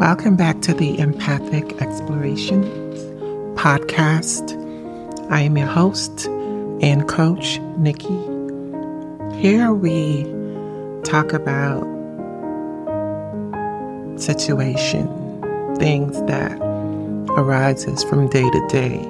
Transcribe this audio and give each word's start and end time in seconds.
Welcome 0.00 0.34
back 0.34 0.62
to 0.62 0.72
the 0.72 0.98
Empathic 0.98 1.82
Explorations 1.82 2.66
podcast. 3.60 4.56
I 5.30 5.42
am 5.42 5.58
your 5.58 5.66
host 5.66 6.24
and 6.80 7.06
coach, 7.06 7.58
Nikki. 7.76 8.18
Here 9.38 9.74
we 9.74 10.24
talk 11.04 11.34
about 11.34 11.82
situation, 14.18 15.06
things 15.76 16.18
that 16.22 16.58
arises 17.36 18.02
from 18.04 18.26
day 18.30 18.48
to 18.48 18.66
day 18.68 19.00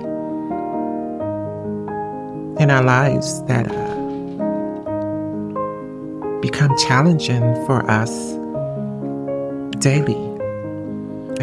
in 2.61 2.69
our 2.69 2.83
lives 2.83 3.45
that 3.45 3.71
uh, 3.71 3.95
become 6.41 6.77
challenging 6.79 7.55
for 7.65 7.89
us 7.89 8.33
daily. 9.79 10.30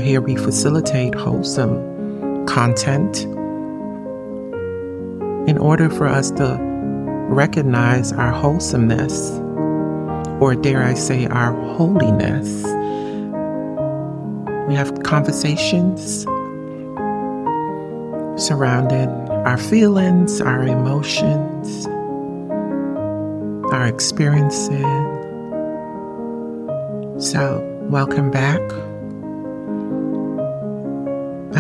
Here 0.07 0.21
we 0.21 0.37
facilitate 0.37 1.15
wholesome 1.15 2.45
content 2.45 3.23
in 5.49 5.57
order 5.57 5.89
for 5.89 6.07
us 6.07 6.31
to 6.31 6.57
recognize 7.27 8.13
our 8.13 8.31
wholesomeness, 8.31 9.31
or 10.39 10.55
dare 10.55 10.81
I 10.81 10.93
say, 10.93 11.25
our 11.25 11.51
holiness. 11.73 12.47
We 14.69 14.75
have 14.75 15.03
conversations 15.03 16.23
surrounding 18.41 19.09
our 19.45 19.57
feelings, 19.57 20.39
our 20.39 20.63
emotions, 20.63 21.85
our 23.73 23.85
experiences. 23.87 24.85
So, 27.29 27.59
welcome 27.89 28.31
back. 28.31 28.61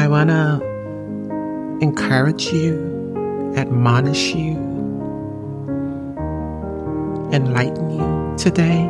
I 0.07 0.09
want 0.09 0.29
to 0.29 1.79
encourage 1.81 2.45
you, 2.45 3.53
admonish 3.57 4.33
you, 4.33 4.55
enlighten 7.33 7.91
you 7.91 8.37
today. 8.37 8.89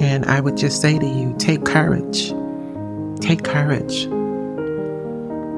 And 0.00 0.24
I 0.24 0.40
would 0.40 0.56
just 0.56 0.80
say 0.80 0.98
to 0.98 1.06
you 1.06 1.34
take 1.38 1.66
courage. 1.66 2.32
Take 3.20 3.44
courage. 3.44 4.06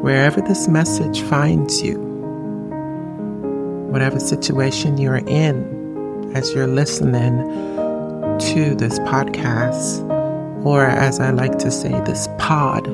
Wherever 0.03 0.41
this 0.41 0.67
message 0.67 1.21
finds 1.21 1.81
you, 1.81 1.97
whatever 3.93 4.19
situation 4.19 4.99
you're 4.99 5.23
in 5.29 6.33
as 6.35 6.53
you're 6.55 6.67
listening 6.67 7.39
to 8.41 8.75
this 8.75 8.99
podcast, 8.99 10.03
or 10.65 10.87
as 10.87 11.21
I 11.21 11.31
like 11.31 11.59
to 11.59 11.71
say, 11.71 11.91
this 12.01 12.27
pod 12.37 12.89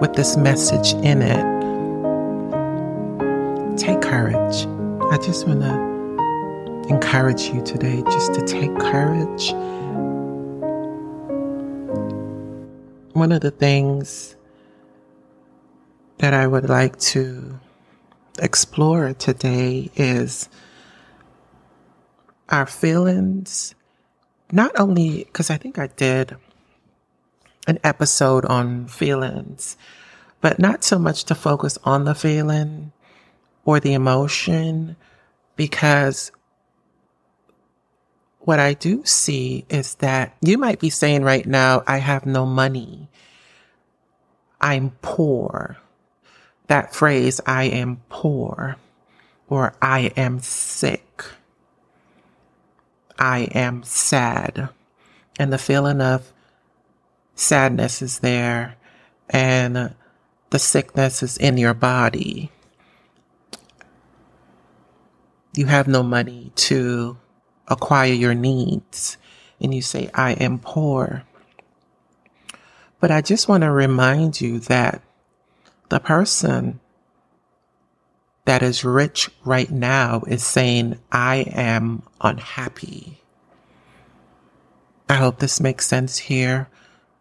with 0.00 0.14
this 0.14 0.36
message 0.36 0.92
in 1.04 1.22
it. 1.22 1.54
Take 3.78 4.00
courage. 4.00 4.66
I 5.12 5.18
just 5.18 5.46
want 5.46 5.60
to 5.60 6.92
encourage 6.92 7.48
you 7.48 7.62
today 7.62 8.02
just 8.02 8.34
to 8.34 8.46
take 8.46 8.74
courage. 8.78 9.52
One 13.14 13.32
of 13.32 13.40
the 13.40 13.50
things 13.50 14.36
that 16.18 16.34
I 16.34 16.46
would 16.46 16.68
like 16.68 16.98
to 16.98 17.60
explore 18.40 19.14
today 19.14 19.90
is 19.96 20.48
our 22.48 22.66
feelings. 22.66 23.74
Not 24.52 24.78
only 24.78 25.24
because 25.24 25.50
I 25.50 25.56
think 25.56 25.78
I 25.78 25.86
did 25.86 26.36
an 27.66 27.78
episode 27.82 28.44
on 28.44 28.86
feelings, 28.86 29.76
but 30.40 30.58
not 30.58 30.84
so 30.84 30.98
much 30.98 31.24
to 31.24 31.34
focus 31.34 31.78
on 31.84 32.04
the 32.04 32.14
feeling 32.14 32.92
or 33.64 33.80
the 33.80 33.94
emotion, 33.94 34.96
because 35.56 36.30
what 38.40 38.60
I 38.60 38.74
do 38.74 39.02
see 39.06 39.64
is 39.70 39.94
that 39.96 40.36
you 40.42 40.58
might 40.58 40.78
be 40.78 40.90
saying 40.90 41.22
right 41.22 41.46
now, 41.46 41.82
I 41.86 41.96
have 41.96 42.26
no 42.26 42.44
money. 42.44 43.08
I'm 44.60 44.90
poor. 45.00 45.78
That 46.66 46.94
phrase, 46.94 47.40
I 47.46 47.64
am 47.64 48.02
poor, 48.10 48.76
or 49.48 49.74
I 49.80 50.12
am 50.14 50.40
sick. 50.40 51.24
I 53.18 53.48
am 53.54 53.82
sad. 53.82 54.68
And 55.38 55.50
the 55.50 55.58
feeling 55.58 56.02
of 56.02 56.33
sadness 57.34 58.02
is 58.02 58.20
there 58.20 58.76
and 59.30 59.94
the 60.50 60.58
sickness 60.58 61.22
is 61.22 61.36
in 61.36 61.58
your 61.58 61.74
body. 61.74 62.50
You 65.54 65.66
have 65.66 65.88
no 65.88 66.02
money 66.02 66.52
to 66.56 67.16
acquire 67.68 68.12
your 68.12 68.34
needs 68.34 69.16
and 69.60 69.74
you 69.74 69.82
say, 69.82 70.10
I 70.14 70.32
am 70.32 70.58
poor. 70.58 71.24
But 73.00 73.10
I 73.10 73.20
just 73.20 73.48
want 73.48 73.62
to 73.62 73.70
remind 73.70 74.40
you 74.40 74.58
that 74.60 75.02
the 75.88 76.00
person 76.00 76.80
that 78.44 78.62
is 78.62 78.84
rich 78.84 79.30
right 79.44 79.70
now 79.70 80.22
is 80.26 80.42
saying, 80.42 80.98
I 81.10 81.46
am 81.52 82.02
unhappy. 82.20 83.20
I 85.08 85.14
hope 85.14 85.38
this 85.38 85.60
makes 85.60 85.86
sense 85.86 86.18
here 86.18 86.68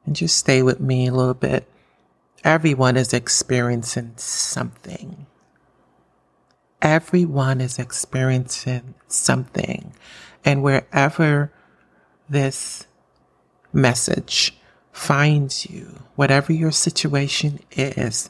and 0.06 0.16
just 0.16 0.38
stay 0.38 0.62
with 0.62 0.80
me 0.80 1.08
a 1.08 1.14
little 1.14 1.34
bit. 1.34 1.68
Everyone 2.44 2.98
is 2.98 3.14
experiencing 3.14 4.14
something. 4.18 5.26
Everyone 6.82 7.62
is 7.62 7.80
experiencing 7.80 8.96
something. 9.08 9.94
And 10.44 10.62
wherever 10.62 11.52
this 12.30 12.86
message 13.72 14.58
finds 14.92 15.70
you, 15.70 16.04
whatever 16.16 16.52
your 16.52 16.72
situation 16.72 17.60
is, 17.72 18.30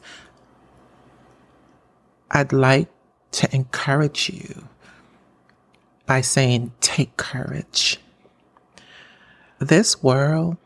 I'd 2.30 2.54
like 2.54 2.90
to 3.32 3.54
encourage 3.56 4.30
you 4.30 4.68
by 6.06 6.22
saying, 6.22 6.72
take 6.82 7.18
courage. 7.18 8.00
This 9.60 10.04
world 10.04 10.58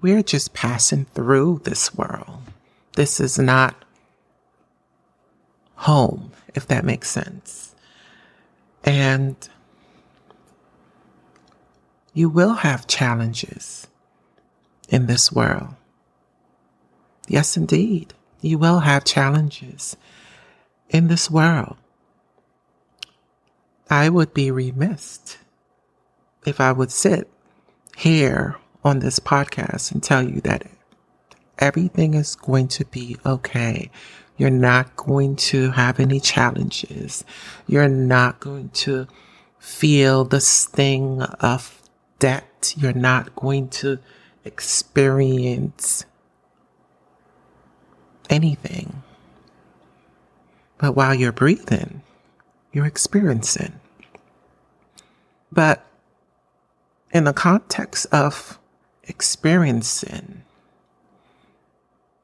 we're 0.00 0.22
just 0.22 0.54
passing 0.54 1.04
through 1.06 1.62
this 1.64 1.94
world. 1.94 2.42
This 2.94 3.20
is 3.20 3.38
not 3.38 3.84
home, 5.76 6.32
if 6.54 6.66
that 6.66 6.84
makes 6.84 7.10
sense. 7.10 7.74
And 8.84 9.36
you 12.12 12.28
will 12.28 12.54
have 12.54 12.86
challenges 12.86 13.86
in 14.88 15.06
this 15.06 15.30
world. 15.30 15.74
Yes, 17.28 17.56
indeed. 17.56 18.14
You 18.40 18.58
will 18.58 18.80
have 18.80 19.04
challenges 19.04 19.96
in 20.88 21.08
this 21.08 21.30
world. 21.30 21.76
I 23.88 24.08
would 24.08 24.32
be 24.32 24.50
remiss 24.50 25.36
if 26.46 26.60
I 26.60 26.72
would 26.72 26.90
sit 26.90 27.30
here 27.96 28.56
on 28.84 29.00
this 29.00 29.18
podcast 29.18 29.92
and 29.92 30.02
tell 30.02 30.22
you 30.22 30.40
that 30.42 30.66
everything 31.58 32.14
is 32.14 32.34
going 32.34 32.68
to 32.68 32.84
be 32.86 33.16
okay. 33.24 33.90
You're 34.36 34.50
not 34.50 34.96
going 34.96 35.36
to 35.36 35.70
have 35.72 36.00
any 36.00 36.18
challenges. 36.18 37.24
You're 37.66 37.88
not 37.88 38.40
going 38.40 38.70
to 38.70 39.06
feel 39.58 40.24
the 40.24 40.40
sting 40.40 41.22
of 41.22 41.82
debt. 42.18 42.74
You're 42.76 42.94
not 42.94 43.36
going 43.36 43.68
to 43.68 43.98
experience 44.44 46.06
anything. 48.30 49.02
But 50.78 50.92
while 50.96 51.14
you're 51.14 51.32
breathing, 51.32 52.02
you're 52.72 52.86
experiencing. 52.86 53.78
But 55.52 55.84
in 57.12 57.24
the 57.24 57.34
context 57.34 58.06
of 58.12 58.58
experiencing. 59.10 60.42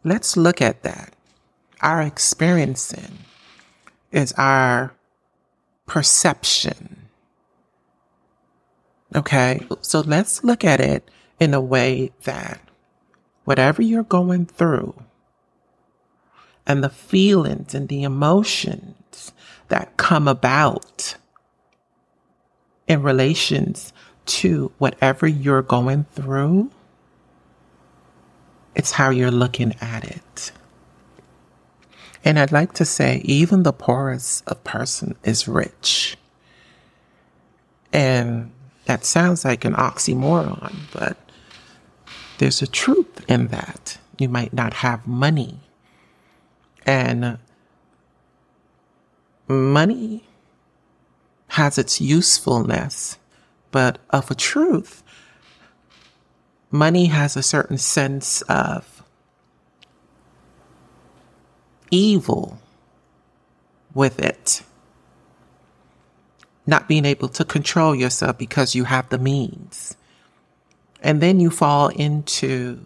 Let's 0.04 0.36
look 0.36 0.62
at 0.62 0.82
that. 0.84 1.12
Our 1.82 2.00
experiencing 2.00 3.18
is 4.12 4.32
our 4.38 4.94
perception. 5.84 7.08
Okay, 9.14 9.66
so 9.82 10.00
let's 10.00 10.42
look 10.42 10.64
at 10.64 10.80
it 10.80 11.10
in 11.38 11.52
a 11.52 11.60
way 11.60 12.12
that 12.24 12.60
whatever 13.44 13.82
you're 13.82 14.02
going 14.02 14.46
through 14.46 14.94
and 16.66 16.82
the 16.82 16.88
feelings 16.88 17.74
and 17.74 17.88
the 17.88 18.02
emotions 18.02 19.32
that 19.68 19.96
come 19.96 20.26
about 20.28 21.16
in 22.86 23.02
relations 23.02 23.92
to 24.26 24.72
whatever 24.78 25.26
you're 25.26 25.62
going 25.62 26.04
through, 26.12 26.70
it's 28.74 28.92
how 28.92 29.10
you're 29.10 29.30
looking 29.30 29.74
at 29.80 30.04
it. 30.04 30.52
And 32.24 32.38
I'd 32.38 32.52
like 32.52 32.72
to 32.74 32.84
say, 32.84 33.22
even 33.24 33.62
the 33.62 33.72
poorest 33.72 34.42
of 34.48 34.62
person 34.64 35.16
is 35.22 35.46
rich. 35.46 36.16
And 37.92 38.50
that 38.86 39.04
sounds 39.04 39.44
like 39.44 39.64
an 39.64 39.74
oxymoron, 39.74 40.74
but 40.92 41.16
there's 42.38 42.60
a 42.62 42.66
truth 42.66 43.24
in 43.28 43.48
that. 43.48 43.98
You 44.18 44.28
might 44.28 44.52
not 44.52 44.74
have 44.74 45.06
money. 45.06 45.60
And 46.84 47.38
money 49.48 50.24
has 51.48 51.78
its 51.78 52.00
usefulness, 52.00 53.18
but 53.76 53.98
of 54.08 54.30
a 54.30 54.34
truth, 54.34 55.02
money 56.70 57.08
has 57.08 57.36
a 57.36 57.42
certain 57.42 57.76
sense 57.76 58.40
of 58.48 59.02
evil 61.90 62.58
with 63.92 64.18
it. 64.18 64.62
Not 66.66 66.88
being 66.88 67.04
able 67.04 67.28
to 67.28 67.44
control 67.44 67.94
yourself 67.94 68.38
because 68.38 68.74
you 68.74 68.84
have 68.84 69.10
the 69.10 69.18
means. 69.18 69.94
And 71.02 71.20
then 71.20 71.38
you 71.38 71.50
fall 71.50 71.88
into 71.88 72.80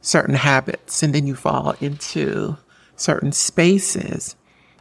certain 0.00 0.36
habits 0.36 1.02
and 1.02 1.12
then 1.12 1.26
you 1.26 1.34
fall 1.34 1.74
into 1.80 2.56
certain 2.94 3.32
spaces 3.32 4.36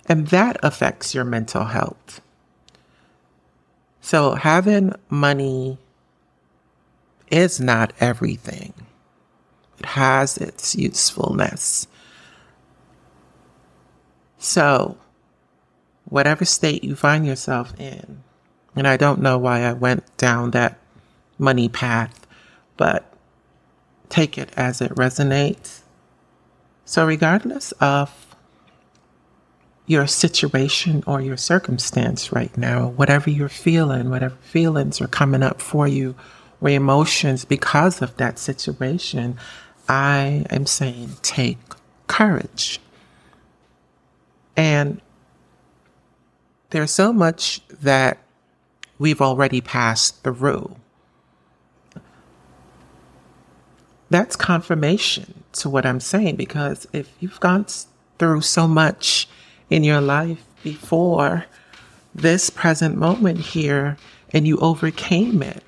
and 0.08 0.28
that 0.28 0.58
affects 0.62 1.16
your 1.16 1.24
mental 1.24 1.64
health. 1.64 2.22
So 4.06 4.36
having 4.36 4.94
money 5.10 5.80
is 7.32 7.60
not 7.60 7.92
everything. 8.00 8.76
It 9.80 9.86
has 9.88 10.38
its 10.38 10.76
usefulness. 10.76 11.88
So, 14.38 15.00
whatever 16.08 16.46
state 16.46 16.84
you 16.84 16.96
find 16.96 17.26
yourself 17.26 17.74
in, 17.80 18.22
and 18.76 18.88
I 18.88 18.96
don't 18.96 19.24
know 19.24 19.40
why 19.40 19.62
I 19.62 19.74
went 19.74 20.16
down 20.18 20.52
that 20.52 20.78
money 21.40 21.68
path, 21.68 22.28
but 22.78 23.12
take 24.10 24.38
it 24.38 24.52
as 24.56 24.82
it 24.82 24.92
resonates. 24.92 25.82
So, 26.86 27.08
regardless 27.08 27.72
of 27.82 28.25
your 29.88 30.08
situation 30.08 31.04
or 31.06 31.22
your 31.22 31.38
circumstance 31.38 32.32
right 32.32 32.56
now, 32.58 32.88
whatever 32.88 33.30
you're 33.30 33.50
feeling, 33.50 34.10
whatever 34.10 34.36
feelings 34.36 35.00
are 35.00 35.08
coming 35.08 35.44
up 35.44 35.62
for 35.62 35.88
you 35.88 36.16
or 36.60 36.70
emotions 36.70 37.46
because 37.46 38.02
of 38.02 38.16
that 38.18 38.40
situation, 38.40 39.38
I 39.88 40.46
am 40.50 40.66
saying 40.66 41.12
take 41.22 41.60
courage. 42.08 42.80
And 44.58 45.02
there's 46.72 46.92
so 46.92 47.14
much 47.14 47.62
that 47.70 48.18
we've 48.98 49.22
already 49.22 49.62
passed 49.62 50.24
through. 50.24 50.76
That's 54.10 54.36
confirmation 54.36 55.44
to 55.54 55.70
what 55.70 55.86
I'm 55.86 56.00
saying 56.00 56.38
because 56.38 56.88
if 56.94 57.12
you've 57.20 57.40
gone 57.40 57.66
through 58.18 58.42
so 58.42 58.68
much 58.68 59.28
in 59.70 59.84
your 59.84 60.02
life 60.02 60.44
before 60.64 61.46
this 62.14 62.50
present 62.50 62.98
moment 62.98 63.40
here 63.40 63.98
and 64.32 64.48
you 64.48 64.58
overcame 64.58 65.42
it, 65.44 65.64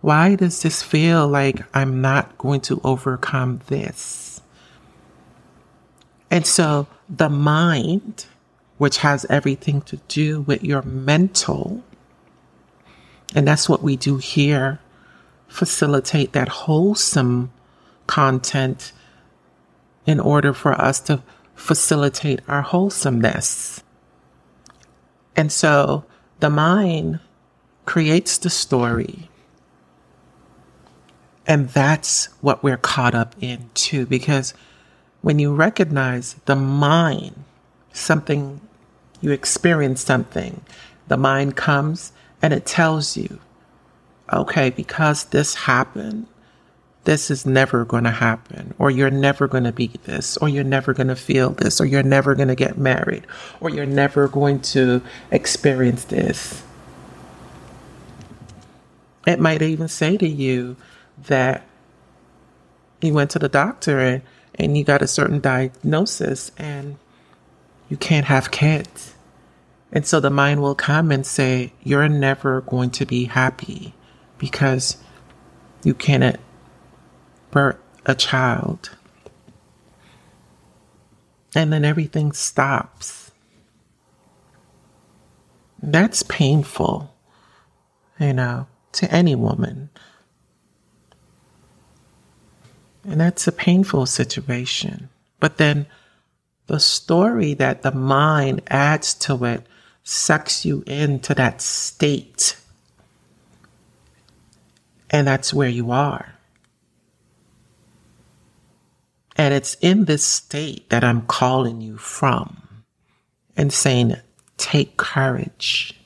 why 0.00 0.34
does 0.34 0.62
this 0.62 0.82
feel 0.82 1.26
like 1.26 1.64
I'm 1.74 2.00
not 2.00 2.36
going 2.36 2.60
to 2.62 2.80
overcome 2.84 3.60
this? 3.68 4.42
And 6.30 6.46
so 6.46 6.86
the 7.08 7.30
mind, 7.30 8.26
which 8.78 8.98
has 8.98 9.24
everything 9.30 9.82
to 9.82 9.96
do 10.08 10.42
with 10.42 10.62
your 10.62 10.82
mental, 10.82 11.82
and 13.34 13.48
that's 13.48 13.68
what 13.68 13.82
we 13.82 13.96
do 13.96 14.18
here, 14.18 14.80
facilitate 15.48 16.32
that 16.32 16.48
wholesome 16.48 17.50
content 18.06 18.92
in 20.06 20.20
order 20.20 20.52
for 20.52 20.72
us 20.72 21.00
to 21.00 21.22
facilitate 21.54 22.40
our 22.48 22.62
wholesomeness. 22.62 23.82
And 25.36 25.50
so 25.50 26.04
the 26.40 26.50
mind 26.50 27.20
creates 27.84 28.38
the 28.38 28.50
story 28.50 29.28
and 31.46 31.68
that's 31.68 32.26
what 32.40 32.62
we're 32.62 32.76
caught 32.78 33.14
up 33.14 33.34
in 33.40 33.70
too, 33.74 34.06
because 34.06 34.54
when 35.20 35.38
you 35.38 35.54
recognize 35.54 36.34
the 36.46 36.56
mind, 36.56 37.44
something, 37.92 38.60
you 39.20 39.30
experience 39.30 40.02
something, 40.02 40.62
the 41.08 41.16
mind 41.16 41.56
comes 41.56 42.12
and 42.40 42.52
it 42.52 42.66
tells 42.66 43.16
you, 43.16 43.40
okay, 44.32 44.70
because 44.70 45.24
this 45.26 45.54
happened, 45.54 46.26
this 47.04 47.30
is 47.30 47.44
never 47.44 47.84
going 47.84 48.04
to 48.04 48.10
happen, 48.10 48.74
or 48.78 48.90
you're 48.90 49.10
never 49.10 49.46
going 49.46 49.64
to 49.64 49.72
be 49.72 49.88
this, 50.04 50.36
or 50.38 50.48
you're 50.48 50.64
never 50.64 50.94
going 50.94 51.08
to 51.08 51.16
feel 51.16 51.50
this, 51.50 51.80
or 51.80 51.84
you're 51.84 52.02
never 52.02 52.34
going 52.34 52.48
to 52.48 52.54
get 52.54 52.78
married, 52.78 53.26
or 53.60 53.70
you're 53.70 53.86
never 53.86 54.26
going 54.28 54.60
to 54.60 55.02
experience 55.30 56.04
this. 56.04 56.62
It 59.26 59.40
might 59.40 59.62
even 59.62 59.88
say 59.88 60.16
to 60.16 60.28
you, 60.28 60.76
that 61.18 61.66
you 63.00 63.12
went 63.12 63.30
to 63.30 63.38
the 63.38 63.48
doctor 63.48 63.98
and, 63.98 64.22
and 64.54 64.76
you 64.76 64.84
got 64.84 65.02
a 65.02 65.06
certain 65.06 65.40
diagnosis 65.40 66.50
and 66.56 66.96
you 67.88 67.96
can't 67.96 68.26
have 68.26 68.50
kids. 68.50 69.14
And 69.92 70.06
so 70.06 70.20
the 70.20 70.30
mind 70.30 70.62
will 70.62 70.74
come 70.74 71.12
and 71.12 71.24
say, 71.24 71.72
You're 71.82 72.08
never 72.08 72.62
going 72.62 72.90
to 72.90 73.06
be 73.06 73.24
happy 73.24 73.94
because 74.38 74.96
you 75.84 75.94
cannot 75.94 76.40
birth 77.54 77.78
a 78.04 78.14
child. 78.14 78.90
And 81.54 81.72
then 81.72 81.84
everything 81.84 82.32
stops. 82.32 83.30
That's 85.80 86.24
painful, 86.24 87.14
you 88.18 88.32
know, 88.32 88.66
to 88.92 89.10
any 89.12 89.36
woman. 89.36 89.88
And 93.04 93.20
that's 93.20 93.46
a 93.46 93.52
painful 93.52 94.06
situation. 94.06 95.08
But 95.38 95.58
then 95.58 95.86
the 96.66 96.80
story 96.80 97.54
that 97.54 97.82
the 97.82 97.92
mind 97.92 98.62
adds 98.66 99.14
to 99.14 99.44
it 99.44 99.66
sucks 100.02 100.64
you 100.64 100.82
into 100.86 101.34
that 101.34 101.60
state. 101.60 102.56
And 105.10 105.26
that's 105.26 105.54
where 105.54 105.68
you 105.68 105.92
are. 105.92 106.33
And 109.36 109.52
it's 109.52 109.76
in 109.80 110.04
this 110.04 110.24
state 110.24 110.88
that 110.90 111.02
I'm 111.02 111.22
calling 111.22 111.80
you 111.80 111.96
from 111.96 112.84
and 113.56 113.72
saying, 113.72 114.16
take 114.56 114.96
courage. 114.96 115.98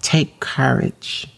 Take 0.00 0.40
courage. 0.40 1.28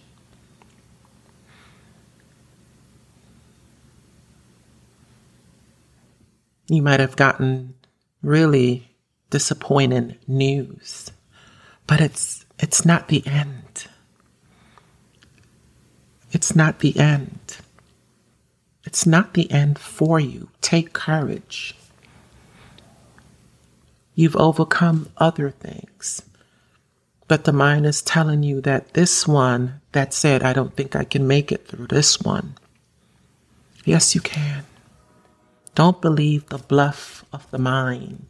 You 6.68 6.82
might 6.82 7.00
have 7.00 7.16
gotten 7.16 7.74
really 8.22 8.90
disappointing 9.30 10.16
news, 10.26 11.12
but 11.86 12.00
it's, 12.00 12.44
it's 12.58 12.84
not 12.84 13.08
the 13.08 13.24
end. 13.26 13.86
It's 16.32 16.56
not 16.56 16.80
the 16.80 16.98
end. 16.98 17.58
It's 18.96 19.04
not 19.04 19.34
the 19.34 19.50
end 19.50 19.78
for 19.78 20.18
you. 20.18 20.48
Take 20.62 20.94
courage. 20.94 21.74
You've 24.14 24.36
overcome 24.36 25.10
other 25.18 25.50
things. 25.50 26.22
But 27.28 27.44
the 27.44 27.52
mind 27.52 27.84
is 27.84 28.00
telling 28.00 28.42
you 28.42 28.62
that 28.62 28.94
this 28.94 29.28
one 29.28 29.82
that 29.92 30.14
said, 30.14 30.42
I 30.42 30.54
don't 30.54 30.74
think 30.74 30.96
I 30.96 31.04
can 31.04 31.26
make 31.26 31.52
it 31.52 31.68
through 31.68 31.88
this 31.88 32.22
one. 32.22 32.54
Yes, 33.84 34.14
you 34.14 34.22
can. 34.22 34.64
Don't 35.74 36.00
believe 36.00 36.46
the 36.46 36.56
bluff 36.56 37.22
of 37.34 37.50
the 37.50 37.58
mind. 37.58 38.24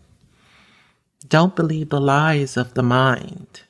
Don't 1.28 1.54
believe 1.54 1.90
the 1.90 2.00
lies 2.00 2.56
of 2.56 2.74
the 2.74 2.82
mind. 2.82 3.60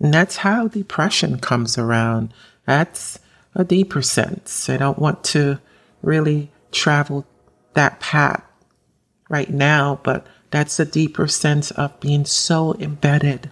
And 0.00 0.12
that's 0.12 0.38
how 0.38 0.66
depression 0.66 1.38
comes 1.38 1.78
around. 1.78 2.34
That's 2.66 3.20
a 3.54 3.64
deeper 3.64 4.02
sense. 4.02 4.68
I 4.68 4.76
don't 4.76 4.98
want 4.98 5.24
to 5.24 5.60
really 6.02 6.50
travel 6.72 7.26
that 7.74 8.00
path 8.00 8.42
right 9.28 9.50
now, 9.50 10.00
but 10.02 10.26
that's 10.50 10.78
a 10.78 10.84
deeper 10.84 11.26
sense 11.26 11.70
of 11.72 11.98
being 12.00 12.24
so 12.24 12.74
embedded 12.74 13.50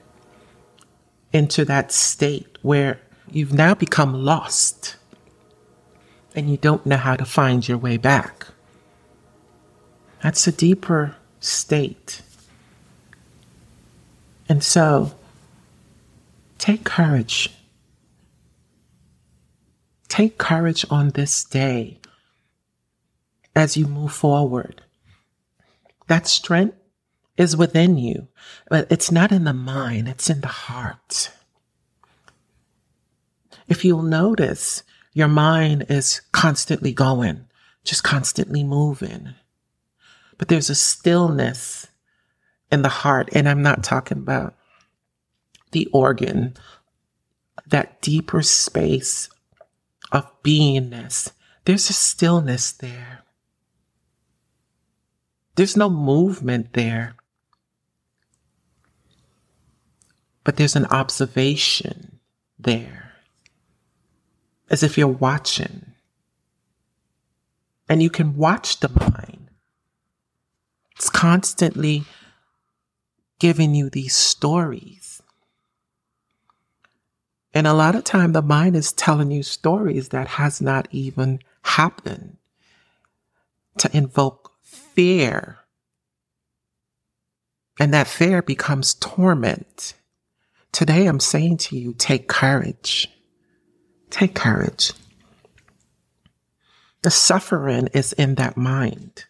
into 1.32 1.64
that 1.64 1.92
state 1.92 2.58
where 2.62 3.00
you've 3.30 3.52
now 3.52 3.74
become 3.74 4.12
lost 4.12 4.96
and 6.34 6.50
you 6.50 6.56
don't 6.56 6.86
know 6.86 6.96
how 6.96 7.16
to 7.16 7.24
find 7.24 7.66
your 7.66 7.78
way 7.78 7.96
back. 7.96 8.46
That's 10.22 10.46
a 10.46 10.52
deeper 10.52 11.16
state. 11.40 12.22
And 14.48 14.62
so, 14.62 15.12
take 16.58 16.84
courage. 16.84 17.50
Take 20.12 20.36
courage 20.36 20.84
on 20.90 21.08
this 21.08 21.42
day 21.42 21.98
as 23.56 23.78
you 23.78 23.86
move 23.86 24.12
forward. 24.12 24.82
That 26.06 26.26
strength 26.26 26.76
is 27.38 27.56
within 27.56 27.96
you, 27.96 28.28
but 28.68 28.92
it's 28.92 29.10
not 29.10 29.32
in 29.32 29.44
the 29.44 29.54
mind, 29.54 30.08
it's 30.08 30.28
in 30.28 30.42
the 30.42 30.48
heart. 30.48 31.32
If 33.68 33.86
you'll 33.86 34.02
notice, 34.02 34.82
your 35.14 35.28
mind 35.28 35.86
is 35.88 36.20
constantly 36.30 36.92
going, 36.92 37.46
just 37.82 38.04
constantly 38.04 38.62
moving. 38.62 39.30
But 40.36 40.48
there's 40.48 40.68
a 40.68 40.74
stillness 40.74 41.86
in 42.70 42.82
the 42.82 42.90
heart, 42.90 43.30
and 43.32 43.48
I'm 43.48 43.62
not 43.62 43.82
talking 43.82 44.18
about 44.18 44.56
the 45.70 45.86
organ, 45.86 46.52
that 47.66 48.02
deeper 48.02 48.42
space 48.42 49.30
of 50.12 50.30
beingness. 50.42 51.32
There's 51.64 51.90
a 51.90 51.94
stillness 51.94 52.70
there. 52.72 53.22
There's 55.56 55.76
no 55.76 55.90
movement 55.90 56.74
there. 56.74 57.16
But 60.44 60.56
there's 60.56 60.76
an 60.76 60.86
observation 60.86 62.20
there. 62.58 63.12
As 64.70 64.82
if 64.82 64.96
you're 64.96 65.08
watching. 65.08 65.86
And 67.88 68.02
you 68.02 68.10
can 68.10 68.36
watch 68.36 68.80
the 68.80 68.88
mind. 68.88 69.48
It's 70.96 71.10
constantly 71.10 72.04
giving 73.38 73.74
you 73.74 73.90
these 73.90 74.14
stories. 74.14 75.01
And 77.54 77.66
a 77.66 77.74
lot 77.74 77.94
of 77.94 78.04
time 78.04 78.32
the 78.32 78.42
mind 78.42 78.76
is 78.76 78.92
telling 78.92 79.30
you 79.30 79.42
stories 79.42 80.08
that 80.08 80.26
has 80.26 80.60
not 80.60 80.88
even 80.90 81.40
happened 81.62 82.38
to 83.78 83.94
invoke 83.96 84.52
fear. 84.62 85.58
And 87.78 87.92
that 87.92 88.06
fear 88.06 88.42
becomes 88.42 88.94
torment. 88.94 89.94
Today 90.72 91.06
I'm 91.06 91.20
saying 91.20 91.58
to 91.58 91.76
you, 91.76 91.92
take 91.94 92.28
courage. 92.28 93.08
Take 94.10 94.34
courage. 94.34 94.92
The 97.02 97.10
suffering 97.10 97.88
is 97.92 98.12
in 98.12 98.36
that 98.36 98.56
mind. 98.56 99.24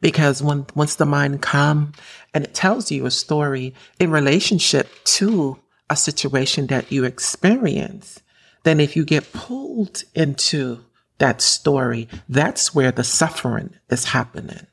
Because 0.00 0.42
when, 0.42 0.66
once 0.74 0.96
the 0.96 1.06
mind 1.06 1.40
come 1.40 1.92
and 2.34 2.44
it 2.44 2.54
tells 2.54 2.90
you 2.90 3.06
a 3.06 3.10
story 3.10 3.74
in 4.00 4.10
relationship 4.10 4.88
to 5.04 5.61
a 5.92 5.96
situation 5.96 6.66
that 6.68 6.90
you 6.90 7.04
experience, 7.04 8.20
then 8.64 8.80
if 8.80 8.96
you 8.96 9.04
get 9.04 9.32
pulled 9.32 10.04
into 10.14 10.84
that 11.18 11.40
story, 11.40 12.08
that's 12.28 12.74
where 12.74 12.90
the 12.90 13.04
suffering 13.04 13.74
is 13.90 14.06
happening. 14.06 14.66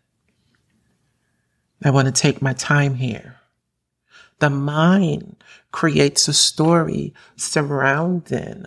I 1.83 1.91
want 1.91 2.07
to 2.07 2.11
take 2.11 2.41
my 2.41 2.53
time 2.53 2.95
here. 2.95 3.35
The 4.39 4.49
mind 4.49 5.35
creates 5.71 6.27
a 6.27 6.33
story 6.33 7.13
surrounding 7.35 8.65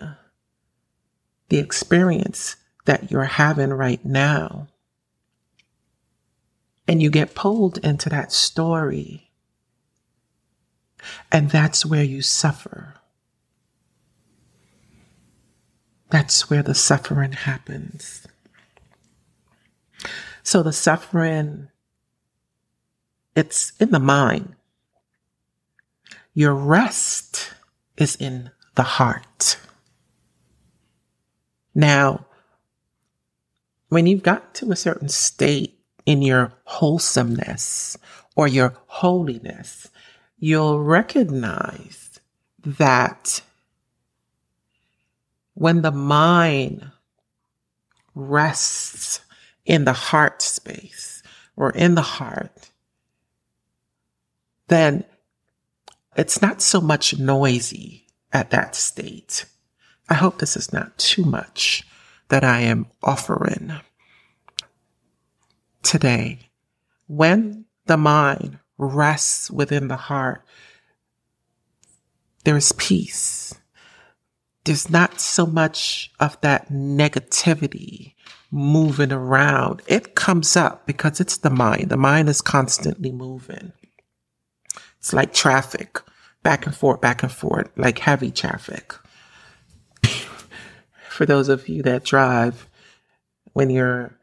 the 1.49 1.57
experience 1.57 2.55
that 2.85 3.11
you're 3.11 3.25
having 3.25 3.71
right 3.71 4.03
now. 4.05 4.67
And 6.87 7.01
you 7.01 7.09
get 7.09 7.35
pulled 7.35 7.77
into 7.79 8.09
that 8.09 8.31
story. 8.31 9.22
And 11.31 11.49
that's 11.49 11.85
where 11.85 12.03
you 12.03 12.21
suffer. 12.21 12.95
That's 16.09 16.49
where 16.49 16.61
the 16.63 16.75
suffering 16.75 17.31
happens. 17.31 18.27
So 20.43 20.61
the 20.61 20.73
suffering, 20.73 21.69
it's 23.35 23.73
in 23.79 23.91
the 23.91 23.99
mind. 23.99 24.55
Your 26.33 26.53
rest 26.53 27.53
is 27.97 28.15
in 28.15 28.51
the 28.75 28.83
heart. 28.83 29.57
Now, 31.73 32.25
when 33.89 34.05
you've 34.05 34.23
got 34.23 34.53
to 34.55 34.71
a 34.71 34.75
certain 34.75 35.09
state 35.09 35.79
in 36.05 36.21
your 36.21 36.53
wholesomeness 36.65 37.97
or 38.35 38.47
your 38.47 38.75
holiness, 38.87 39.87
you'll 40.43 40.83
recognize 40.83 42.19
that 42.65 43.41
when 45.53 45.81
the 45.83 45.91
mind 45.91 46.91
rests 48.13 49.21
in 49.65 49.85
the 49.85 49.93
heart 49.93 50.41
space 50.41 51.23
or 51.55 51.71
in 51.71 51.95
the 51.95 52.01
heart, 52.01 52.71
then 54.67 55.05
it's 56.17 56.41
not 56.41 56.61
so 56.61 56.81
much 56.81 57.17
noisy 57.17 58.05
at 58.33 58.49
that 58.49 58.75
state. 58.75 59.45
I 60.09 60.15
hope 60.15 60.39
this 60.39 60.57
is 60.57 60.73
not 60.73 60.97
too 60.97 61.23
much 61.23 61.87
that 62.27 62.43
I 62.43 62.59
am 62.59 62.87
offering 63.01 63.71
today. 65.83 66.39
When 67.07 67.63
the 67.85 67.95
mind 67.95 68.59
rests 68.77 69.49
within 69.51 69.87
the 69.87 69.95
heart, 69.95 70.43
there 72.43 72.57
is 72.57 72.71
peace 72.73 73.53
there's 74.65 74.89
not 74.89 75.19
so 75.19 75.45
much 75.45 76.11
of 76.19 76.39
that 76.41 76.69
negativity 76.69 78.13
moving 78.51 79.11
around. 79.11 79.81
It 79.87 80.15
comes 80.15 80.55
up 80.55 80.85
because 80.85 81.19
it's 81.19 81.37
the 81.37 81.49
mind. 81.49 81.89
The 81.89 81.97
mind 81.97 82.29
is 82.29 82.41
constantly 82.41 83.11
moving. 83.11 83.73
It's 84.99 85.11
like 85.11 85.33
traffic, 85.33 85.99
back 86.43 86.65
and 86.65 86.73
forth, 86.75 87.01
back 87.01 87.23
and 87.23 87.31
forth, 87.31 87.69
like 87.75 87.99
heavy 87.99 88.31
traffic. 88.31 88.95
For 91.09 91.25
those 91.25 91.49
of 91.49 91.67
you 91.67 91.83
that 91.83 92.05
drive, 92.05 92.69
when 93.51 93.69
you're, 93.69 94.17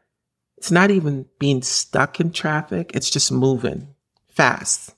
it's 0.57 0.71
not 0.71 0.89
even 0.89 1.27
being 1.37 1.61
stuck 1.61 2.19
in 2.19 2.31
traffic, 2.31 2.91
it's 2.95 3.11
just 3.11 3.31
moving 3.31 3.90
fast. 4.31 4.95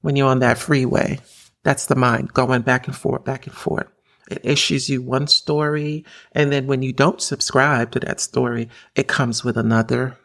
When 0.00 0.16
you're 0.16 0.28
on 0.28 0.38
that 0.38 0.58
freeway, 0.58 1.20
that's 1.62 1.86
the 1.86 1.94
mind 1.94 2.32
going 2.32 2.62
back 2.62 2.86
and 2.86 2.96
forth, 2.96 3.24
back 3.24 3.46
and 3.46 3.54
forth. 3.54 3.88
It 4.30 4.40
issues 4.44 4.88
you 4.88 5.02
one 5.02 5.26
story. 5.26 6.04
And 6.32 6.52
then 6.52 6.66
when 6.66 6.82
you 6.82 6.92
don't 6.92 7.20
subscribe 7.20 7.90
to 7.92 8.00
that 8.00 8.20
story, 8.20 8.68
it 8.94 9.08
comes 9.08 9.44
with 9.44 9.56
another. 9.56 10.16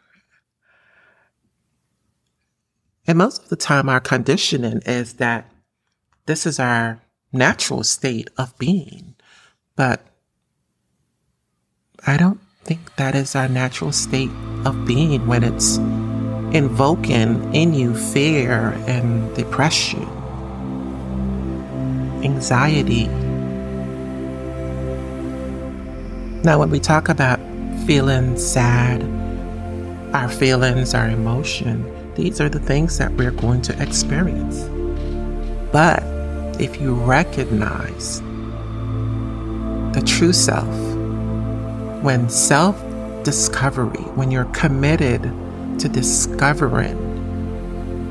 And 3.06 3.18
most 3.18 3.42
of 3.42 3.48
the 3.48 3.56
time, 3.56 3.88
our 3.88 4.00
conditioning 4.00 4.80
is 4.86 5.14
that 5.14 5.50
this 6.26 6.46
is 6.46 6.58
our 6.58 7.02
natural 7.32 7.84
state 7.84 8.30
of 8.38 8.56
being. 8.58 9.14
But 9.74 10.06
I 12.06 12.16
don't 12.16 12.40
think 12.64 12.96
that 12.96 13.14
is 13.14 13.36
our 13.36 13.48
natural 13.48 13.92
state 13.92 14.30
of 14.64 14.86
being 14.86 15.26
when 15.26 15.44
it's 15.44 15.78
invoking 16.52 17.54
in 17.54 17.74
you 17.74 17.94
fear 17.94 18.72
and 18.86 19.34
depression, 19.34 20.02
anxiety, 22.22 23.08
Now, 26.46 26.60
when 26.60 26.70
we 26.70 26.78
talk 26.78 27.08
about 27.08 27.40
feeling 27.88 28.38
sad, 28.38 29.02
our 30.14 30.28
feelings, 30.28 30.94
our 30.94 31.08
emotion, 31.08 31.84
these 32.14 32.40
are 32.40 32.48
the 32.48 32.60
things 32.60 32.98
that 32.98 33.10
we're 33.14 33.32
going 33.32 33.62
to 33.62 33.82
experience. 33.82 34.62
But 35.72 36.04
if 36.60 36.80
you 36.80 36.94
recognize 36.94 38.20
the 39.92 40.04
true 40.06 40.32
self, 40.32 40.72
when 42.04 42.28
self 42.30 42.80
discovery, 43.24 44.04
when 44.14 44.30
you're 44.30 44.52
committed 44.52 45.24
to 45.78 45.88
discovering 45.88 46.96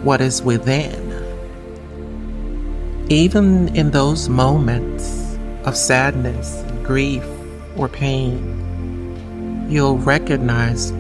what 0.03 0.22
is 0.22 0.41
within, 0.41 1.01
even 3.10 3.75
in 3.75 3.91
those 3.91 4.29
moments 4.29 5.38
of 5.65 5.75
sadness 5.75 6.63
grief 6.84 7.25
or 7.77 7.88
pain, 7.88 9.67
you'll 9.69 9.98
recognize 9.98 10.91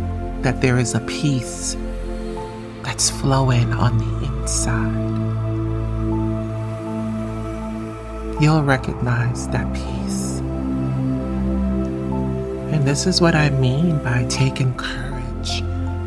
that 0.41 0.61
there 0.61 0.77
is 0.77 0.93
a 0.93 0.99
peace 1.01 1.75
that's 2.83 3.09
flowing 3.09 3.71
on 3.73 3.97
the 3.97 4.25
inside. 4.27 5.05
you'll 8.39 8.63
recognize 8.63 9.47
that 9.49 9.71
peace. 9.73 10.39
And 12.73 12.85
this 12.85 13.07
is 13.07 13.21
what 13.21 13.33
I 13.35 13.49
mean 13.49 14.03
by 14.03 14.25
taking 14.29 14.73
courage. 14.75 15.14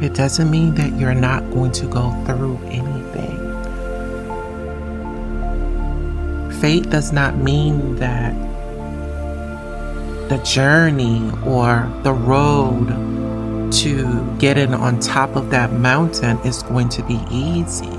It 0.01 0.15
doesn't 0.15 0.49
mean 0.49 0.75
that 0.77 0.93
you're 0.97 1.13
not 1.13 1.51
going 1.51 1.73
to 1.73 1.87
go 1.87 2.13
through 2.25 2.57
anything. 2.67 3.37
Fate 6.61 6.89
does 6.89 7.13
not 7.13 7.37
mean 7.37 7.97
that 7.97 8.33
the 10.29 10.39
journey 10.45 11.31
or 11.45 11.91
the 12.05 12.13
road 12.13 13.73
to 13.73 14.37
getting 14.39 14.73
on 14.73 15.01
top 15.01 15.35
of 15.35 15.51
that 15.51 15.73
mountain 15.73 16.39
is 16.39 16.63
going 16.63 16.89
to 16.91 17.03
be 17.03 17.21
easy. 17.31 17.91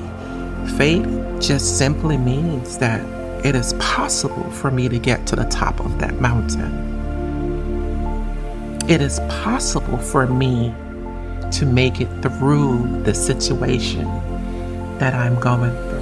Fate 0.77 1.05
just 1.41 1.77
simply 1.77 2.17
means 2.17 2.77
that 2.77 3.01
it 3.45 3.55
is 3.55 3.73
possible 3.73 4.49
for 4.51 4.71
me 4.71 4.87
to 4.87 4.99
get 4.99 5.27
to 5.27 5.35
the 5.35 5.45
top 5.45 5.79
of 5.81 5.99
that 5.99 6.21
mountain. 6.21 6.87
It 8.87 9.01
is 9.01 9.19
possible 9.27 9.97
for 9.97 10.27
me 10.27 10.73
to 11.51 11.65
make 11.65 12.01
it 12.01 12.09
through 12.21 13.03
the 13.03 13.13
situation 13.13 14.05
that 14.99 15.13
I'm 15.13 15.39
going 15.39 15.71
through. 15.71 15.99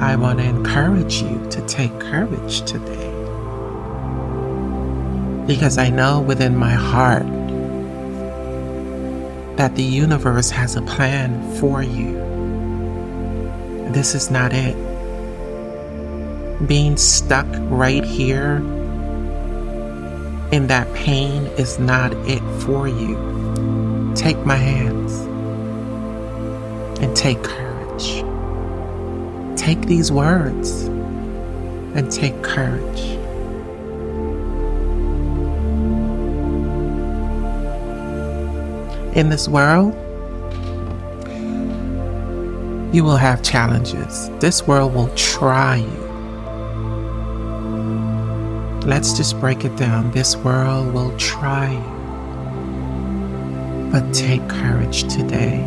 I 0.00 0.16
want 0.16 0.40
to 0.40 0.44
encourage 0.44 1.22
you 1.22 1.46
to 1.50 1.66
take 1.66 1.98
courage 2.00 2.62
today 2.62 3.10
because 5.46 5.78
I 5.78 5.90
know 5.90 6.20
within 6.20 6.56
my 6.56 6.72
heart 6.72 7.26
that 9.56 9.76
the 9.76 9.82
universe 9.82 10.50
has 10.50 10.76
a 10.76 10.82
plan 10.82 11.40
for 11.56 11.82
you. 11.82 12.14
This 13.92 14.14
is 14.14 14.30
not 14.30 14.52
it. 14.52 14.76
Being 16.66 16.96
stuck 16.96 17.46
right 17.70 18.04
here 18.04 18.60
in 20.52 20.68
that 20.68 20.92
pain 20.94 21.46
is 21.58 21.78
not 21.78 22.12
it 22.28 22.42
for 22.62 22.86
you. 22.86 24.12
Take 24.14 24.38
my 24.46 24.56
hands 24.56 25.12
and 27.02 27.16
take 27.16 27.42
courage. 27.42 28.22
Take 29.58 29.86
these 29.86 30.12
words 30.12 30.82
and 31.94 32.12
take 32.12 32.42
courage. 32.42 33.18
in 39.14 39.28
this 39.28 39.46
world, 39.46 39.92
you 42.94 43.04
will 43.04 43.16
have 43.16 43.42
challenges. 43.42 44.30
This 44.40 44.66
world 44.66 44.94
will 44.94 45.14
try 45.16 45.76
you. 45.76 46.11
Let's 48.84 49.16
just 49.16 49.38
break 49.38 49.64
it 49.64 49.76
down. 49.76 50.10
This 50.10 50.34
world 50.36 50.92
will 50.92 51.16
try. 51.16 51.70
But 53.92 54.12
take 54.12 54.46
courage 54.48 55.04
today. 55.04 55.64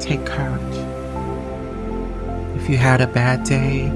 Take 0.00 0.24
courage. 0.24 0.76
If 2.56 2.70
you 2.70 2.78
had 2.78 3.02
a 3.02 3.06
bad 3.06 3.44
day, 3.44 3.88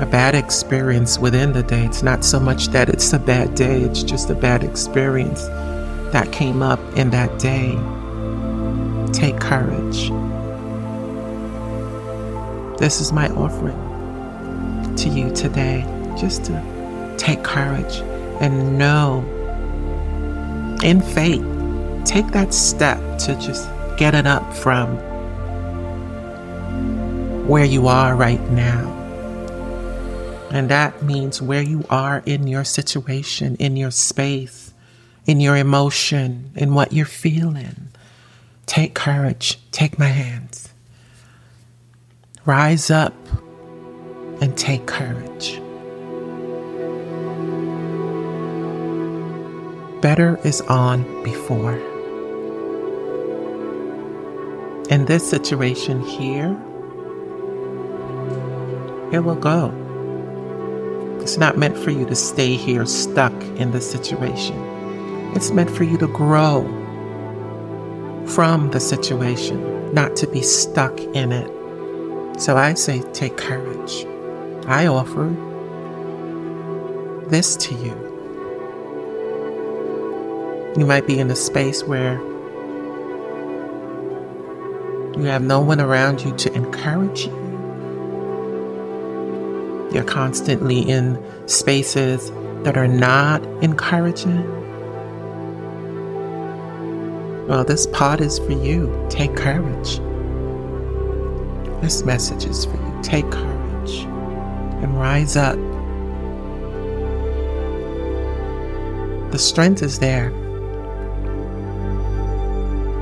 a 0.00 0.06
bad 0.06 0.34
experience 0.34 1.18
within 1.18 1.52
the 1.52 1.62
day, 1.62 1.84
it's 1.84 2.02
not 2.02 2.24
so 2.24 2.40
much 2.40 2.68
that 2.68 2.88
it's 2.88 3.12
a 3.12 3.18
bad 3.18 3.54
day, 3.54 3.82
it's 3.82 4.02
just 4.02 4.30
a 4.30 4.34
bad 4.34 4.64
experience 4.64 5.44
that 6.12 6.32
came 6.32 6.62
up 6.62 6.80
in 6.96 7.10
that 7.10 7.38
day, 7.38 7.72
take 9.12 9.38
courage. 9.38 10.08
This 12.78 13.02
is 13.02 13.12
my 13.12 13.28
offering 13.30 13.83
to 15.04 15.08
you 15.08 15.30
today, 15.34 15.82
just 16.18 16.44
to 16.46 17.14
take 17.16 17.42
courage 17.42 17.96
and 18.40 18.78
know 18.78 19.20
in 20.82 21.00
faith, 21.00 21.44
take 22.04 22.26
that 22.32 22.52
step 22.52 22.98
to 23.20 23.34
just 23.36 23.68
get 23.96 24.14
it 24.14 24.26
up 24.26 24.52
from 24.52 24.96
where 27.46 27.64
you 27.64 27.86
are 27.86 28.16
right 28.16 28.42
now. 28.50 28.90
And 30.50 30.68
that 30.68 31.02
means 31.02 31.40
where 31.40 31.62
you 31.62 31.84
are 31.88 32.22
in 32.26 32.46
your 32.46 32.64
situation, 32.64 33.56
in 33.56 33.76
your 33.76 33.90
space 33.90 34.64
in 35.26 35.40
your 35.40 35.56
emotion, 35.56 36.50
in 36.54 36.74
what 36.74 36.92
you're 36.92 37.06
feeling. 37.06 37.88
Take 38.66 38.94
courage. 38.94 39.58
Take 39.70 39.98
my 39.98 40.08
hands. 40.08 40.68
Rise 42.44 42.90
up 42.90 43.14
and 44.40 44.56
take 44.56 44.86
courage. 44.86 45.60
Better 50.00 50.38
is 50.44 50.60
on 50.62 51.02
before. 51.24 51.78
In 54.90 55.06
this 55.06 55.28
situation 55.28 56.02
here, 56.02 56.50
it 59.12 59.20
will 59.20 59.34
go. 59.34 59.72
It's 61.20 61.38
not 61.38 61.56
meant 61.56 61.78
for 61.78 61.90
you 61.90 62.04
to 62.04 62.14
stay 62.14 62.54
here 62.56 62.84
stuck 62.84 63.32
in 63.56 63.70
the 63.70 63.80
situation. 63.80 64.56
It's 65.34 65.52
meant 65.52 65.70
for 65.70 65.84
you 65.84 65.96
to 65.98 66.06
grow 66.08 66.64
from 68.26 68.70
the 68.72 68.80
situation, 68.80 69.94
not 69.94 70.16
to 70.16 70.26
be 70.26 70.42
stuck 70.42 71.00
in 71.00 71.32
it. 71.32 72.40
So 72.40 72.56
I 72.56 72.74
say, 72.74 73.00
take 73.12 73.36
courage. 73.36 74.06
I 74.66 74.86
offer 74.86 75.28
this 77.28 77.54
to 77.56 77.74
you. 77.74 77.92
You 80.78 80.86
might 80.86 81.06
be 81.06 81.18
in 81.18 81.30
a 81.30 81.36
space 81.36 81.84
where 81.84 82.14
you 85.18 85.24
have 85.24 85.42
no 85.42 85.60
one 85.60 85.82
around 85.82 86.22
you 86.22 86.34
to 86.36 86.52
encourage 86.54 87.26
you. 87.26 87.44
You're 89.92 90.02
constantly 90.02 90.80
in 90.80 91.22
spaces 91.46 92.30
that 92.64 92.78
are 92.78 92.88
not 92.88 93.44
encouraging. 93.62 94.50
Well, 97.46 97.64
this 97.64 97.86
pod 97.88 98.22
is 98.22 98.38
for 98.38 98.52
you. 98.52 99.06
Take 99.10 99.36
courage. 99.36 99.98
This 101.82 102.02
message 102.02 102.46
is 102.46 102.64
for 102.64 102.76
you. 102.76 102.98
Take 103.02 103.30
courage 103.30 104.13
and 104.84 104.96
rise 104.96 105.36
up. 105.36 105.56
The 109.32 109.38
strength 109.38 109.82
is 109.82 109.98
there. 109.98 110.32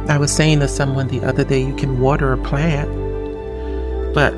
I 0.08 0.16
was 0.16 0.32
saying 0.32 0.60
to 0.60 0.68
someone 0.68 1.08
the 1.08 1.22
other 1.22 1.44
day 1.44 1.62
you 1.62 1.76
can 1.76 2.00
water 2.00 2.32
a 2.32 2.38
plant, 2.38 2.88
but 4.14 4.32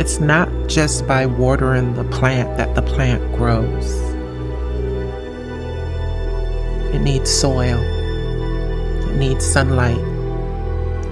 it's 0.00 0.20
not 0.20 0.48
just 0.68 1.06
by 1.06 1.26
watering 1.26 1.92
the 1.92 2.04
plant 2.04 2.56
that 2.56 2.74
the 2.74 2.82
plant 2.82 3.22
grows. 3.36 3.90
It 6.94 7.00
needs 7.00 7.30
soil 7.30 7.94
it 9.14 9.18
needs 9.18 9.46
sunlight, 9.46 9.96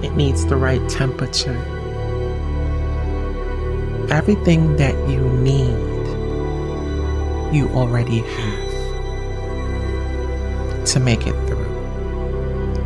it 0.03 0.13
needs 0.17 0.45
the 0.45 0.57
right 0.57 0.89
temperature. 0.89 1.72
Everything 4.13 4.75
that 4.75 4.93
you 5.09 5.21
need, 5.41 5.73
you 7.51 7.67
already 7.73 8.19
have 8.19 8.69
to 10.85 10.99
make 10.99 11.25
it 11.25 11.33
through. 11.47 11.65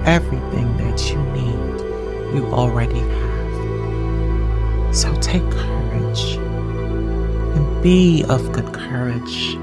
Everything 0.06 0.78
that 0.78 1.12
you 1.12 1.22
need, 1.34 1.82
you 2.34 2.46
already 2.54 3.02
have. 3.02 4.96
So 4.96 5.14
take 5.20 5.44
courage 5.52 6.38
and 6.38 7.84
be 7.84 8.24
of 8.30 8.54
good 8.54 8.72
courage. 8.74 9.58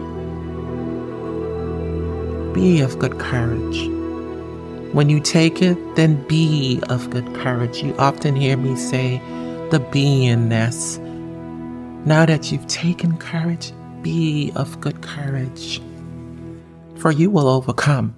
Be 2.52 2.82
of 2.82 2.98
good 2.98 3.18
courage. 3.18 3.88
When 4.92 5.08
you 5.08 5.18
take 5.18 5.62
it, 5.62 5.78
then 5.96 6.22
be 6.28 6.82
of 6.90 7.08
good 7.08 7.34
courage. 7.36 7.82
You 7.82 7.94
often 7.98 8.36
hear 8.36 8.58
me 8.58 8.76
say 8.76 9.16
the 9.70 9.80
beingness. 9.80 11.00
Now 12.06 12.26
that 12.26 12.52
you've 12.52 12.66
taken 12.66 13.16
courage, 13.16 13.72
be 14.02 14.52
of 14.54 14.78
good 14.80 15.00
courage. 15.00 15.80
For 16.96 17.10
you 17.10 17.30
will 17.30 17.48
overcome. 17.48 18.14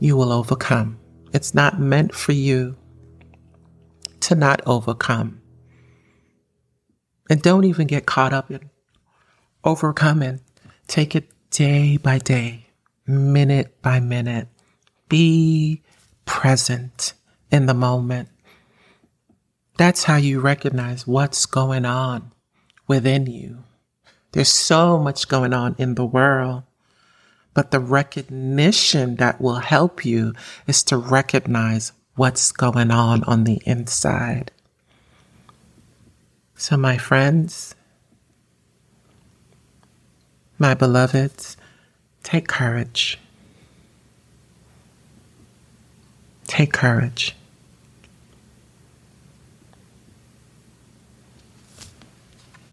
You 0.00 0.16
will 0.16 0.32
overcome. 0.32 0.98
It's 1.32 1.54
not 1.54 1.78
meant 1.78 2.12
for 2.12 2.32
you 2.32 2.76
to 4.20 4.34
not 4.34 4.60
overcome. 4.66 5.40
And 7.30 7.40
don't 7.40 7.64
even 7.64 7.86
get 7.86 8.06
caught 8.06 8.32
up 8.32 8.50
in 8.50 8.68
overcoming. 9.62 10.40
Take 10.88 11.14
it 11.14 11.30
day 11.50 11.98
by 11.98 12.18
day, 12.18 12.66
minute 13.06 13.80
by 13.80 14.00
minute. 14.00 14.48
Be 15.08 15.82
present 16.24 17.12
in 17.52 17.66
the 17.66 17.74
moment. 17.74 18.28
That's 19.78 20.04
how 20.04 20.16
you 20.16 20.40
recognize 20.40 21.06
what's 21.06 21.46
going 21.46 21.84
on 21.86 22.32
within 22.88 23.26
you. 23.26 23.62
There's 24.32 24.48
so 24.48 24.98
much 24.98 25.28
going 25.28 25.52
on 25.54 25.76
in 25.78 25.94
the 25.94 26.04
world, 26.04 26.64
but 27.54 27.70
the 27.70 27.78
recognition 27.78 29.16
that 29.16 29.40
will 29.40 29.60
help 29.60 30.04
you 30.04 30.34
is 30.66 30.82
to 30.84 30.96
recognize 30.96 31.92
what's 32.16 32.50
going 32.50 32.90
on 32.90 33.22
on 33.22 33.44
the 33.44 33.62
inside. 33.64 34.50
So, 36.56 36.76
my 36.76 36.98
friends, 36.98 37.76
my 40.58 40.74
beloveds, 40.74 41.56
take 42.24 42.48
courage. 42.48 43.16
Take 46.48 46.72
courage. 46.72 47.37